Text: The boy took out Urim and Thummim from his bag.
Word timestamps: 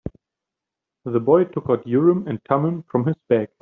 The 1.05 1.19
boy 1.19 1.43
took 1.43 1.69
out 1.69 1.85
Urim 1.85 2.27
and 2.27 2.41
Thummim 2.49 2.85
from 2.89 3.05
his 3.05 3.17
bag. 3.29 3.49